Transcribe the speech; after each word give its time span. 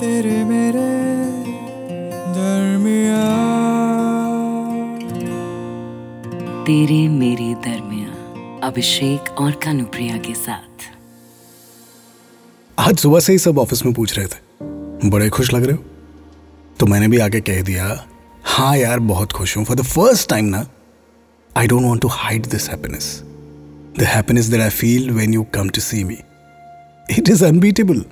तेरे 0.00 0.44
मेरे 0.44 0.82
दरमिया 2.34 3.24
तेरे 6.64 7.08
मेरे 7.08 7.54
दरमिया 7.54 8.60
अभिषेक 8.66 9.30
और 9.40 9.50
कानुप्रिया 9.64 10.16
के 10.16 10.34
साथ। 10.34 10.86
आज 12.78 12.96
सुबह 12.98 13.20
से 13.20 13.32
ही 13.32 13.38
सब 13.38 13.58
ऑफ़िस 13.58 13.84
में 13.86 13.94
पूछ 13.94 14.18
रहे 14.18 14.26
थे। 14.26 15.08
बड़े 15.10 15.28
खुश 15.28 15.52
लग 15.54 15.64
रहे 15.64 15.76
हो? 15.76 15.82
तो 16.78 16.86
मैंने 16.86 17.08
भी 17.08 17.18
आगे 17.18 17.40
कह 17.40 17.62
दिया 17.62 18.06
हाँ 18.44 18.76
यार 18.76 18.98
बहुत 18.98 19.32
खुश 19.32 19.56
हूँ। 19.56 19.64
फॉर 19.64 19.76
द 19.76 19.82
फ़र्स्ट 19.82 20.28
टाइम 20.30 20.44
ना 20.44 20.66
I 21.56 21.66
don't 21.66 21.82
want 21.82 22.02
to 22.02 22.08
hide 22.08 22.46
this 22.46 22.70
happiness 22.70 23.22
the 23.98 24.02
happiness 24.02 24.46
that 24.46 24.60
I 24.60 24.70
feel 24.70 25.10
when 25.10 25.34
you 25.34 25.42
come 25.54 25.68
to 25.68 25.80
see 25.80 26.04
me 26.04 26.18
it 27.18 27.28
is 27.28 27.44
unbeatable 27.44 28.04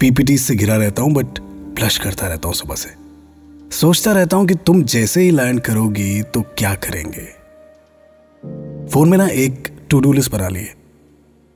PPT 0.00 0.36
से 0.38 0.54
घिरा 0.54 0.76
रहता 0.76 1.02
हूँ 1.02 1.12
बट 1.14 1.40
ब्लश 1.76 1.98
करता 1.98 2.26
रहता 2.26 2.48
हूँ 2.48 2.54
सुबह 2.54 2.74
से। 2.74 2.90
सोचता 3.70 4.12
रहता 4.12 4.36
हूँ 4.36 4.46
कि 4.46 4.54
तुम 4.66 4.82
जैसे 4.84 5.22
ही 5.22 5.30
लैंड 5.30 5.60
करोगी 5.60 6.22
तो 6.24 6.40
क्या 6.58 6.74
करेंगे। 6.74 7.26
फ़ोन 8.92 9.08
में 9.08 9.18
ना 9.18 9.26
एक 9.26 9.68
टू 9.90 10.00
डू 10.00 10.12
लिस्ट 10.12 10.30
बना 10.32 10.48
ली 10.48 10.60
है 10.60 10.74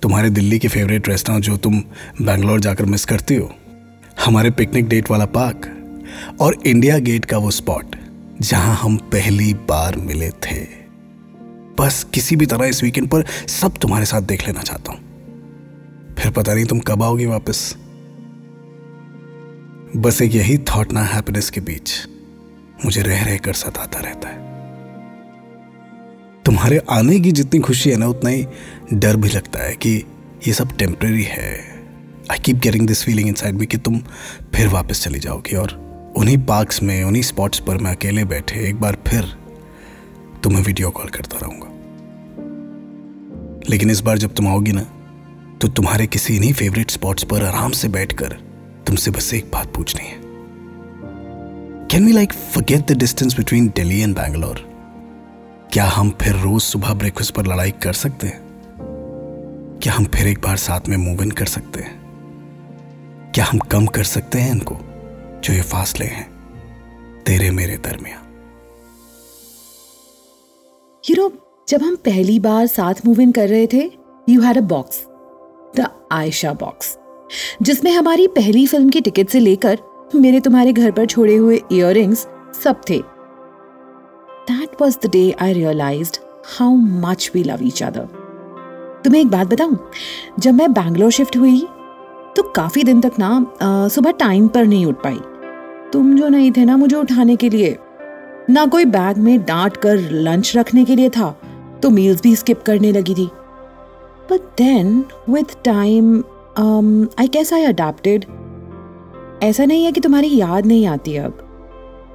तुम्हारे 0.02 0.30
दिल्ली 0.30 0.58
के 0.58 0.68
फेवरेट 0.68 1.08
रेस्टोरेंट 1.08 1.44
जो 1.44 1.56
तुम 1.56 1.78
बैंगलोर 2.22 2.60
जाकर 2.60 2.84
मिस 2.84 3.04
करती 3.04 3.34
हो। 3.34 3.50
हमारे 4.24 4.50
पिकनिक 4.50 4.88
डेट 4.88 5.10
वाला 5.10 5.26
पार्क 5.26 5.72
और 6.40 6.56
इंडिया 6.66 6.98
गेट 6.98 7.24
का 7.24 7.38
वो 7.38 7.50
स्पॉट 7.50 7.96
जहाँ 8.40 8.74
हम 8.76 8.96
पहली 9.12 9.52
बार 9.68 9.96
मिले 9.96 10.30
थे। 10.42 10.60
बस 11.78 12.04
किसी 12.14 12.36
भी 12.36 12.46
तरह 12.46 12.66
इस 12.66 12.82
वीकेंड 12.82 13.08
पर 13.08 13.24
सब 13.50 13.78
तुम्हारे 13.78 14.04
साथ 14.04 14.22
देख 14.22 14.46
लेना 14.46 14.62
चाहता 14.62 14.92
हूँ। 14.92 16.14
फिर 16.18 16.32
पता 16.32 16.54
नहीं 16.54 16.64
तुम 16.64 16.78
कब 16.80 17.02
आओगी 17.02 17.26
वापस। 17.26 17.76
बस 19.96 20.20
एक 20.22 20.34
यही 20.34 20.56
थॉट 20.58 20.92
ना 20.92 21.02
हैप्पीनेस 21.02 21.48
के 21.50 21.60
बीच 21.60 21.92
मुझे 22.84 23.02
रह 23.02 23.24
रह 23.24 23.36
कर 23.36 23.52
सताता 23.52 24.00
रहता 24.00 24.28
है। 24.28 24.36
तुम्हारे 26.44 26.80
आने 26.90 27.18
की 27.20 27.32
जितनी 27.32 27.60
खुशी 27.60 27.90
है 27.90 27.96
ना, 27.96 28.06
उतना 28.06 28.30
ही 28.30 28.46
डर 28.92 29.16
भी 29.16 29.28
लगता 29.28 29.62
है 29.62 29.74
कि 29.74 29.94
ये 30.46 30.52
सब 30.52 30.76
टेम्परेरी 30.76 31.22
है। 31.22 31.54
I 32.30 32.38
keep 32.38 32.56
getting 32.56 32.86
this 32.86 33.04
feeling 33.04 33.28
inside 33.28 33.54
me 33.54 33.66
कि 33.66 33.76
तुम 33.76 33.98
फिर 34.54 34.68
वापस 34.68 35.02
चली 35.02 35.18
जाओगी 35.18 35.56
और 35.56 35.72
उन्हीं 36.16 36.38
पार्क्स 36.38 36.82
में, 36.82 37.04
उन्हीं 37.04 37.22
स्पॉट्स 37.22 37.58
पर 37.58 37.76
मैं 37.76 37.90
अकेले 37.90 38.24
बैठे 38.24 38.68
एक 38.68 38.80
बार 38.80 38.98
फिर 39.06 39.34
तुम्हें 40.42 40.62
वीडियो 40.62 40.90
कॉल 40.90 41.08
करता 41.08 41.38
रहूँगा। 41.42 41.68
लेकिन 43.70 43.90
इस 43.90 44.00
बार 44.00 44.18
जब 44.18 44.34
तुम 44.34 44.48
आओगी 44.48 44.72
ना 44.72 44.86
तो 45.62 45.68
तुम्हारे 45.68 46.06
किसी 46.06 46.36
इन्हीं 46.36 46.52
फेवरेट 46.52 46.90
स्पॉट्स 46.90 47.24
पर 47.24 47.44
आराम 47.44 47.70
से 47.70 47.88
बैठकर 47.88 48.45
तुमसे 48.86 49.10
बस 49.10 49.34
एक 49.34 49.50
बात 49.52 49.74
पूछनी 49.74 50.06
है। 50.06 50.20
Can 51.90 52.06
we 52.06 52.12
like 52.12 52.32
forget 52.32 52.92
the 52.92 52.92
distance 52.92 53.36
between 53.36 53.68
Delhi 53.68 54.00
and 54.00 54.16
Bangalore 54.16 54.66
क्या 55.72 55.84
हम 55.84 56.10
फिर 56.10 56.32
रोज 56.32 56.62
सुबह 56.62 56.94
ब्रेकफास्ट 56.94 57.34
पर 57.34 57.46
लड़ाई 57.46 57.70
कर 57.70 57.92
सकते 57.92 58.26
हैं? 58.26 58.40
क्या 59.82 59.92
हम 59.92 60.04
फिर 60.04 60.26
एक 60.26 60.38
बार 60.38 60.56
साथ 60.56 60.80
में 60.88 60.96
मूव 60.96 61.22
इन 61.22 61.30
कर 61.30 61.46
सकते 61.46 61.80
हैं? 61.80 61.94
क्या 63.34 63.44
हम 63.44 63.58
कम 63.58 63.86
कर 63.86 64.04
सकते 64.04 64.38
हैं 64.38 64.50
इनको, 64.50 64.76
जो 65.44 65.52
ये 65.52 65.62
फासले 65.62 66.06
हैं, 66.06 66.30
तेरे 67.26 67.50
मेरे 67.50 67.76
दरमिया 67.76 68.22
यू 71.10 71.16
नो 71.16 71.32
जब 71.68 71.82
हम 71.82 71.96
पहली 71.96 72.40
बार 72.40 72.66
साथ 72.66 72.94
मूव 73.06 73.20
इन 73.20 73.32
कर 73.32 73.48
रहे 73.48 73.66
थे 73.72 73.90
you 74.28 74.40
had 74.40 74.58
a 74.58 74.60
box 74.60 75.04
the 75.76 76.06
Ayesha 76.12 76.52
box 76.52 76.98
जिसमें 77.62 77.90
हमारी 77.92 78.26
पहली 78.28 78.66
फ़िल्म 78.66 78.88
की 78.88 79.00
टिकट 79.00 79.28
से 79.28 79.40
लेकर 79.40 79.78
मेरे 80.14 80.40
तुम्हारे 80.40 80.72
घर 80.72 80.90
पर 80.90 81.06
छोड़े 81.06 81.36
हुए 81.36 81.60
इयर 81.72 82.14
सब 82.14 82.80
थे। 82.90 82.98
That 84.50 84.80
was 84.80 84.96
the 85.02 85.10
day 85.12 85.30
I 85.40 85.52
realize 85.52 86.12
how 86.58 86.74
much 87.02 87.30
we 87.34 87.42
love 87.44 87.58
each 87.62 87.82
other 87.82 88.08
तुम्हें 89.04 89.20
एक 89.20 89.28
बात 89.28 89.46
बताऊँ? 89.46 89.78
जब 90.40 90.54
मैं 90.54 90.72
बैंगलोर 90.72 91.10
शिफ्ट 91.10 91.36
हुई 91.36 91.60
तो 92.36 92.42
काफ़ी 92.56 92.82
दिन 92.84 93.00
तक 93.00 93.12
ना 93.18 93.88
सुबह 93.88 94.10
टाइम 94.10 94.46
पर 94.48 94.64
नहीं 94.64 94.86
उठ 94.86 95.02
पाई। 95.02 95.18
तुम 95.92 96.16
जो 96.16 96.28
नहीं 96.28 96.50
थे 96.52 96.64
ना 96.64 96.76
मुझे 96.76 96.96
उठाने 96.96 97.36
के 97.36 97.50
लिए, 97.50 97.76
ना 98.50 98.66
कोई 98.66 98.84
बैग 98.86 99.18
में 99.18 99.38
डांट 99.44 99.76
कर 99.76 100.10
लंच 100.12 100.56
रखने 100.56 100.84
के 100.84 100.96
लिए 100.96 101.10
था 101.10 101.30
तो 101.82 101.90
मील्स 101.90 102.22
भी 102.22 102.34
स्किप 102.36 102.62
करने 102.62 102.92
लगी 102.92 103.14
थी। 103.14 103.26
But 104.30 104.40
then 104.58 105.04
with 105.30 105.56
time 105.64 106.22
I 106.58 107.26
guess 107.26 107.52
I 107.52 107.62
adapted 107.62 108.24
ऐसा 109.42 109.64
नहीं 109.64 109.84
है 109.84 109.92
कि 109.92 110.00
तुम्हारी 110.00 110.36
याद 110.36 110.66
नहीं 110.66 110.86
आती 110.86 111.16
अब। 111.16 111.38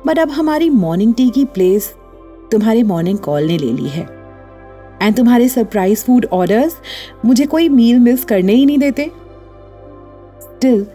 बट 0.08 0.20
अब 0.20 0.30
हमारी 0.30 0.70
मॉर्निंग 0.70 1.14
टी 1.14 1.30
की 1.30 1.46
प्लेस 1.46 1.96
तुम्हारी 2.52 2.84
मॉर्निंग 2.84 3.18
कॉल 3.18 3.44
ने 3.44 3.58
ले 3.58 3.72
ली 3.74 3.90
है। 3.90 4.08
एंड 5.02 5.16
तुम्हारे 5.16 5.50
सरप्राइज़ 5.50 6.06
फ़ूड 6.06 6.26
ऑर्डर्स 6.26 6.76
मुझे 7.26 7.46
कोई 7.46 7.70
मील 7.70 8.00
मिस 8.00 8.26
करने 8.26 8.54
ही 8.54 8.66
नहीं 8.66 8.78
देते। 8.78 9.12
स्टिल 10.42 10.88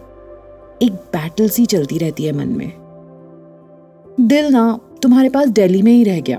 एक 0.81 0.91
बैटल 0.91 1.49
सी 1.49 1.65
चलती 1.65 1.97
रहती 1.97 2.23
है 2.23 2.31
मन 2.31 2.47
में। 2.47 2.71
दिल 4.19 4.45
ना 4.45 4.79
तुम्हारे 5.01 5.29
पास 5.29 5.47
दिल्ली 5.47 5.81
में 5.81 5.91
ही 5.91 6.03
रह 6.03 6.19
गया। 6.19 6.37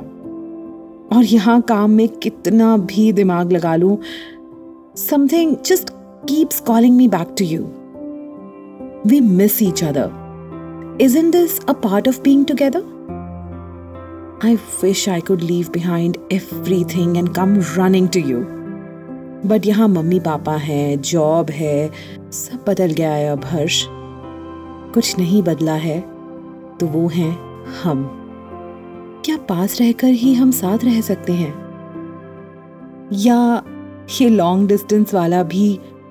और 1.16 1.25
यहाँ 1.25 1.60
काम 1.60 1.90
में 1.90 2.08
कितना 2.08 2.76
भी 2.76 3.12
दिमाग 3.12 3.52
लगा 3.52 3.76
लूँ 3.76 3.98
something 4.96 5.56
just 5.66 5.90
calling 6.31 6.97
me 6.97 7.09
back 7.09 7.34
to 7.39 7.44
you 7.44 7.62
we 9.06 9.21
miss 9.21 9.62
each 9.62 9.84
other 9.84 10.11
is 11.00 11.19
in 11.19 11.31
this 11.31 11.66
a 11.66 11.72
part 11.72 12.09
of 12.09 12.21
being 12.21 12.47
together 12.47 12.99
I 14.44 14.50
wish 14.50 15.09
I 15.09 15.21
could 15.21 15.41
leave 15.41 15.72
behind 15.72 16.12
everything 16.33 17.09
and 17.09 17.27
come 17.28 17.55
running 17.59 18.06
to 18.09 18.21
you. 18.21 18.44
But 19.47 19.62
यहाँ 19.67 19.88
mummy 19.88 20.21
papa 20.21 20.53
हैं 20.53 21.00
job 21.00 21.50
है, 21.50 21.91
सब 22.33 22.65
बदल 22.69 22.87
गया 22.87 23.12
है 23.12 23.28
अब, 23.28 23.44
हर्ष। 23.44 23.87
कुछ 24.94 25.19
नहीं 25.19 25.43
बदला 25.43 25.72
है 25.72 26.00
तो 26.81 26.87
वो 26.87 27.09
हैं 27.09 27.38
हम। 27.83 28.11
क्या 29.25 29.37
पास 29.37 29.81
रहकर 29.81 30.09
ही 30.09 30.34
हम 30.34 30.50
साथ 30.50 30.78
रह 30.84 31.00
सकते 31.00 31.33
हैं? 31.33 31.55
या 33.12 33.65
ये 34.21 34.28
लॉन्ग 34.28 34.69
डिस्टेंस 34.69 35.15
वाला 35.15 35.43
भी 35.43 35.81